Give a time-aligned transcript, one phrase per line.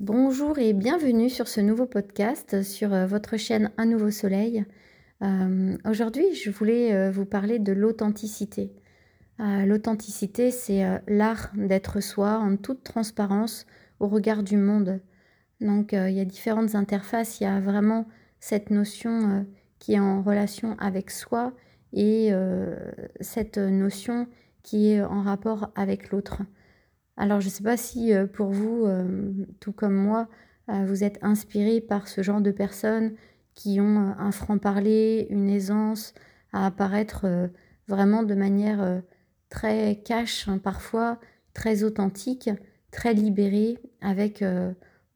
[0.00, 4.66] Bonjour et bienvenue sur ce nouveau podcast sur euh, votre chaîne Un nouveau soleil.
[5.22, 8.74] Euh, aujourd'hui, je voulais euh, vous parler de l'authenticité.
[9.38, 13.64] l'authenticité, c'est l'art d'être soi en toute transparence
[13.98, 15.00] au regard du monde.
[15.62, 17.40] Donc, il y a différentes interfaces.
[17.40, 18.06] Il y a vraiment
[18.38, 19.46] cette notion
[19.78, 21.54] qui est en relation avec soi
[21.94, 22.32] et
[23.20, 24.26] cette notion
[24.62, 26.42] qui est en rapport avec l'autre.
[27.16, 30.28] Alors je ne sais pas si euh, pour vous, euh, tout comme moi,
[30.68, 33.14] euh, vous êtes inspiré par ce genre de personnes
[33.54, 36.12] qui ont un franc-parler, une aisance
[36.52, 37.48] à apparaître
[37.88, 39.02] vraiment de manière
[39.48, 41.18] très cash, hein, parfois
[41.54, 42.50] très authentique,
[42.90, 44.44] très libérée, avec,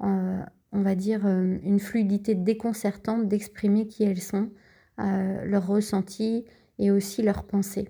[0.00, 4.50] on va dire, une fluidité déconcertante d'exprimer qui elles sont,
[4.98, 6.44] leurs ressentis
[6.80, 7.88] et aussi leurs pensées.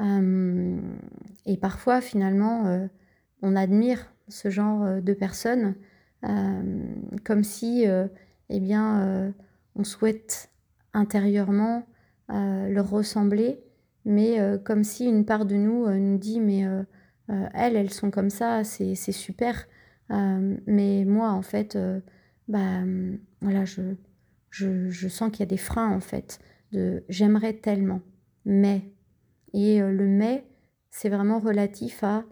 [0.00, 2.88] et parfois, finalement,
[3.42, 5.74] on admire ce genre euh, de personnes
[6.24, 6.84] euh,
[7.24, 8.06] comme si euh,
[8.48, 9.32] eh bien,
[9.76, 10.50] on souhaite
[10.92, 11.86] intérieurement
[12.28, 13.60] leur ressembler,
[14.04, 16.66] mais comme si une part de nous nous dit mais
[17.28, 19.68] elles, elles sont comme ça, c'est super.
[20.08, 21.78] mais moi, en fait,
[22.48, 22.80] bah,
[23.40, 23.82] voilà, je,
[24.50, 26.40] je, je sens qu'il y a des freins, en fait,
[26.72, 28.00] de j'aimerais tellement,
[28.44, 28.82] mais.
[29.52, 30.44] Et le mais,
[30.90, 32.24] c'est vraiment relatif à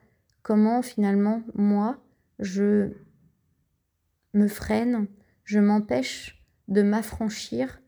[0.48, 1.98] comment finalement moi
[2.38, 2.88] je
[4.32, 5.06] me freine,
[5.44, 7.82] je m'empêche de m'affranchir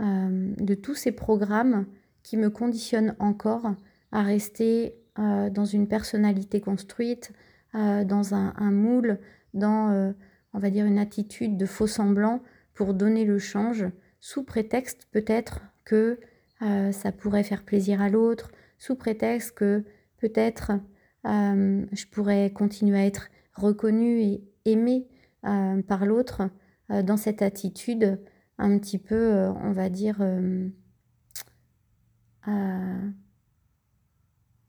[0.00, 1.84] euh, de tous ces programmes
[2.22, 3.74] qui me conditionnent encore
[4.12, 7.32] à rester euh, dans une personnalité construite,
[7.74, 9.18] euh, dans un, moule,
[9.52, 10.14] dans,
[10.54, 12.42] on va dire, une attitude de faux semblant
[12.72, 13.84] pour donner le change,
[14.20, 16.18] sous prétexte peut-être que
[16.60, 19.84] ça pourrait faire plaisir à l'autre, sous prétexte que
[20.16, 20.72] peut-être
[21.26, 25.06] je pourrais continuer à être reconnue et aimée
[25.44, 26.42] euh, par l'autre
[26.90, 28.20] euh, dans cette attitude
[28.58, 30.16] un petit peu, on va dire,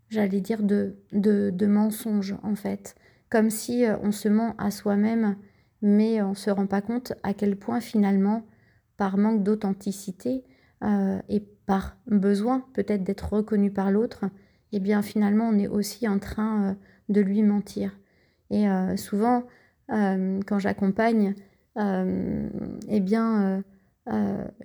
[0.10, 2.96] j'allais dire de, de, de, mensonge en fait.
[3.30, 5.38] Comme si on se ment à soi-même,
[5.82, 8.46] mais on ne se rend pas compte à quel point finalement,
[8.98, 10.44] par manque d'authenticité
[10.84, 14.26] et par besoin peut-être d'être reconnu par l'autre,
[14.74, 16.74] eh bien finalement on est aussi en train euh,
[17.10, 17.98] de lui mentir.
[18.50, 19.44] Et euh, souvent,
[19.92, 21.36] euh, quand j'accompagne,
[21.76, 23.64] eh bien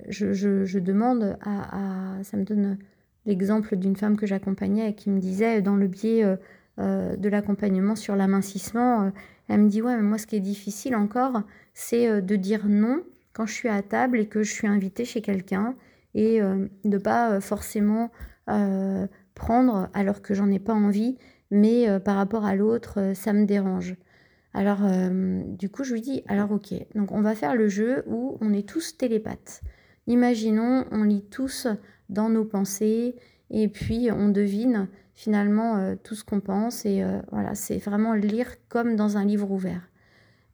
[0.08, 2.78] je, demande à, Ça me donne
[3.26, 6.24] l'exemple d'une femme que j'accompagnais qui me disait dans le biais
[6.78, 9.12] de l'accompagnement sur l'amincissement,
[9.48, 11.42] elle me dit ouais mais moi ce qui est difficile encore
[11.74, 13.02] c'est de dire non
[13.34, 15.74] quand je suis à table et que je suis invitée chez quelqu'un
[16.14, 18.10] et de pas forcément
[19.34, 21.16] prendre alors que j'en ai pas envie,
[21.52, 23.94] mais euh, par rapport à l'autre, euh, ça me dérange.
[24.54, 28.02] Alors, euh, du coup, je lui dis, alors ok, donc on va faire le jeu
[28.06, 29.60] où on est tous télépathes.
[30.06, 31.68] Imaginons, on lit tous
[32.08, 33.14] dans nos pensées
[33.50, 38.96] et puis on devine finalement tout ce qu'on pense et voilà, c'est vraiment lire comme
[38.96, 39.88] dans un livre ouvert.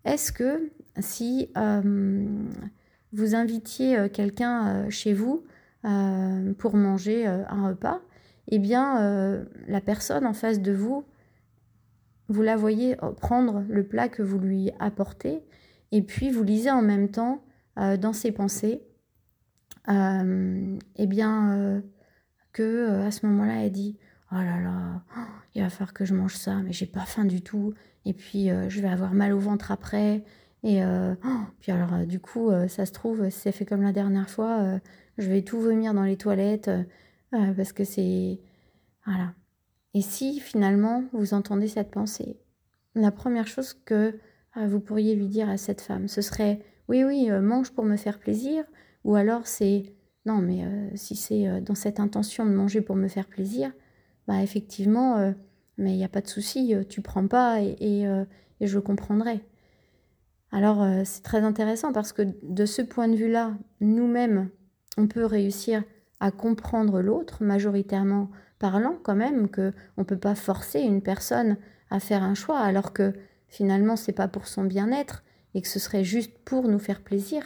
[0.05, 1.51] Est-ce que si
[3.13, 5.45] vous invitiez quelqu'un chez vous
[6.59, 8.01] pour manger un repas,
[8.49, 11.05] eh bien, euh, la personne en face de vous,
[12.29, 15.43] vous la voyez prendre le plat que vous lui apportez,
[15.93, 17.43] et puis vous lisez en même temps
[17.79, 18.83] euh, dans ses pensées,
[19.89, 21.83] euh, eh bien,
[22.53, 23.99] que à ce moment-là, elle dit
[24.33, 25.03] Oh là là,
[25.55, 27.75] il va falloir que je mange ça, mais j'ai pas faim du tout,
[28.07, 30.25] et puis je vais avoir mal au ventre après.
[30.63, 30.83] Et
[31.61, 34.81] puis alors, du coup, ça se trouve, si c'est fait comme la dernière fois,
[35.19, 36.71] je vais tout vomir dans les toilettes
[37.35, 38.41] euh, parce que c'est...
[39.05, 39.35] Voilà.
[39.95, 42.39] Et si finalement vous entendez cette pensée,
[42.95, 44.19] la première chose que
[44.57, 47.85] euh, vous pourriez lui dire à cette femme, ce serait oui, oui, euh, mange pour
[47.85, 48.65] me faire plaisir,
[49.05, 49.95] ou alors c'est
[50.27, 50.63] non, mais
[50.95, 53.73] si c'est dans cette intention de manger pour me faire plaisir,
[54.27, 55.33] bah effectivement,
[55.79, 58.25] mais il n'y a pas de souci, tu prends pas et, et,
[58.61, 59.41] et je comprendrai.
[60.53, 64.51] Alors c'est très intéressant parce que de ce point de vue-là, nous-mêmes,
[64.99, 65.83] on peut réussir
[66.21, 71.57] à comprendre l'autre, majoritairement parlant quand même, que on peut pas forcer une personne
[71.91, 73.13] à faire un choix alors que
[73.49, 75.23] finalement c'est pas pour son bien-être
[75.55, 77.43] et que ce serait juste pour nous faire plaisir,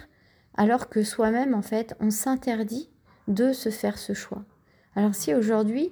[0.55, 2.91] alors que soi-même en fait on s'interdit
[3.29, 4.45] de se faire ce choix.
[4.97, 5.91] Alors si aujourd'hui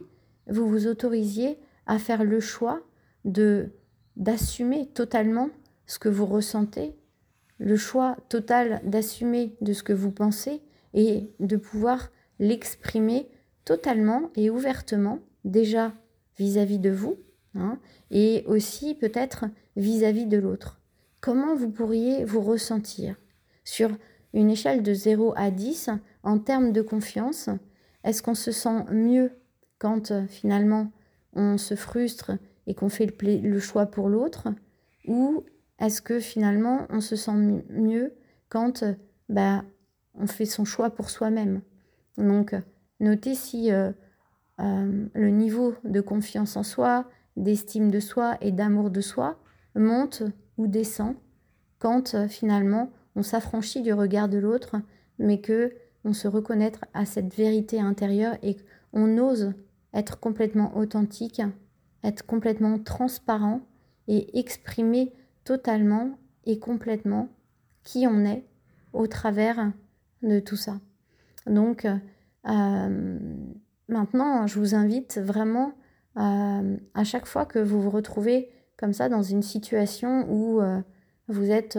[0.48, 2.80] vous vous autorisiez à faire le choix
[3.24, 3.70] de
[4.16, 5.50] d'assumer totalement
[5.86, 6.94] ce que vous ressentez,
[7.58, 10.62] le choix total d'assumer de ce que vous pensez
[10.94, 12.08] et de pouvoir
[12.40, 13.28] l'exprimer
[13.64, 15.92] totalement et ouvertement, déjà
[16.38, 17.16] vis-à-vis de vous,
[17.54, 17.78] hein,
[18.10, 19.44] et aussi peut-être
[19.76, 20.80] vis-à-vis de l'autre.
[21.20, 23.14] comment vous pourriez vous ressentir
[23.62, 23.90] sur
[24.32, 25.90] une échelle de 0 à 10
[26.22, 27.50] en termes de confiance?
[28.04, 29.32] Est-ce qu'on se sent mieux
[29.78, 30.90] quand euh, finalement
[31.34, 32.32] on se frustre
[32.66, 34.48] et qu'on fait le, choix pour l'autre?
[35.06, 35.44] Ou
[35.78, 37.36] est-ce que finalement on se sent
[37.68, 38.14] mieux
[38.48, 38.82] quand
[39.28, 39.62] bah,
[40.14, 41.60] on fait son choix pour soi-même?
[42.18, 42.54] Donc
[43.00, 43.92] notez si euh,
[44.60, 49.38] euh, le niveau de confiance en soi, d'estime de soi et d'amour de soi
[49.74, 50.22] monte
[50.58, 51.14] ou descend
[51.78, 54.76] quand euh, finalement on s'affranchit du regard de l'autre,
[55.18, 55.72] mais que
[56.04, 58.56] on se reconnaît à cette vérité intérieure et
[58.92, 59.52] qu'on ose
[59.92, 61.42] être complètement authentique,
[62.04, 63.60] être complètement transparent
[64.08, 65.12] et exprimer
[65.44, 67.28] totalement et complètement
[67.82, 68.44] qui on est
[68.92, 69.72] au travers
[70.22, 70.80] de tout ça.
[71.50, 71.84] Donc,
[72.48, 73.18] euh,
[73.88, 75.72] maintenant, je vous invite vraiment
[76.16, 80.80] euh, à chaque fois que vous vous retrouvez comme ça dans une situation où euh,
[81.28, 81.78] vous êtes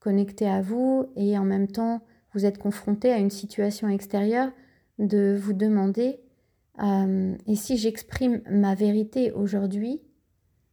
[0.00, 2.02] connecté à vous et en même temps
[2.34, 4.50] vous êtes confronté à une situation extérieure,
[4.98, 6.20] de vous demander
[6.80, 10.00] et si j'exprime ma vérité aujourd'hui,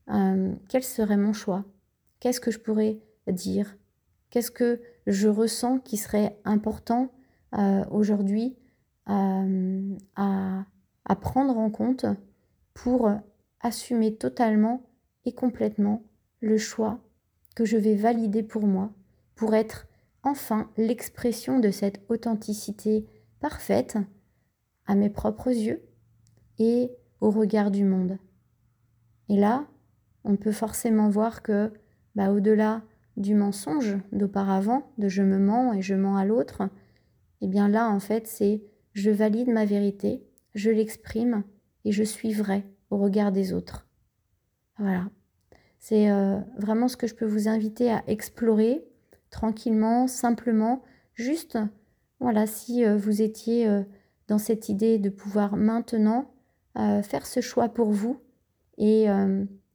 [0.06, 1.66] quel serait mon choix?
[2.20, 3.76] Qu'est-ce que je pourrais dire?
[4.30, 7.15] Qu'est-ce que je ressens qui serait important
[7.90, 8.56] aujourd'hui
[9.06, 9.46] à,
[11.06, 12.06] à prendre en compte
[12.74, 13.10] pour
[13.62, 14.84] assumer totalement
[15.26, 16.04] et complètement
[16.42, 17.00] le choix
[17.56, 18.92] que je vais valider pour moi,
[19.36, 19.88] pour être
[20.24, 23.06] enfin l'expression de cette authenticité
[23.40, 23.98] parfaite
[24.88, 25.82] à mes propres yeux
[26.60, 26.92] et
[27.22, 28.18] au regard du monde.
[29.30, 29.66] Et là,
[30.24, 31.72] on peut forcément voir que,
[32.16, 32.82] bah, au-delà
[33.18, 36.70] du mensonge d'auparavant, de je me mens et je mens à l'autre,
[37.46, 38.64] eh bien là, en fait, c'est
[38.94, 40.26] je valide ma vérité,
[40.56, 41.44] je l'exprime
[41.84, 43.88] et je suis vrai au regard des autres.
[44.80, 45.12] Voilà.
[45.78, 48.84] C'est euh, vraiment ce que je peux vous inviter à explorer
[49.30, 50.82] tranquillement, simplement,
[51.14, 51.60] juste,
[52.20, 53.84] voilà, si euh, vous étiez euh,
[54.28, 56.32] dans cette idée de pouvoir maintenant
[56.76, 58.20] faire ce choix pour vous
[58.78, 59.06] et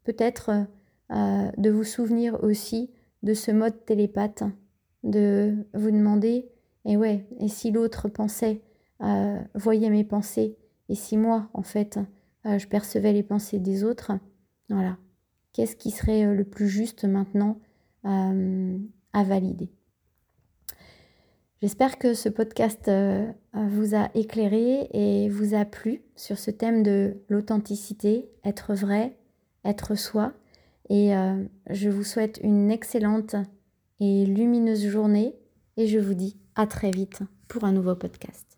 [0.05, 0.67] peut-être
[1.09, 2.91] de vous souvenir aussi
[3.23, 4.43] de ce mode télépathe,
[5.03, 6.51] de vous demander,
[6.85, 8.63] et ouais, et si l'autre pensait
[9.03, 10.57] euh, voyait mes pensées.
[10.91, 11.99] Et si moi, en fait,
[12.47, 14.13] euh, je percevais les pensées des autres,
[14.69, 14.99] voilà,
[15.53, 17.59] qu'est-ce qui serait euh, le plus juste maintenant
[18.03, 19.71] à valider?
[21.61, 22.91] J'espère que ce podcast
[23.53, 29.19] vous a éclairé et vous a plu sur ce thème de l'authenticité, être vrai,
[29.67, 30.33] être soi.
[30.89, 31.13] Et
[31.69, 33.37] je vous souhaite une excellente
[34.01, 35.37] et lumineuse journée
[35.77, 38.50] et je vous dis à très vite pour un nouveau podcast.